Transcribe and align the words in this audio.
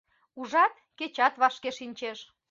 Ужат, 0.39 0.73
кечат 0.97 1.33
вашке 1.41 1.69
шинчеш. 1.77 2.19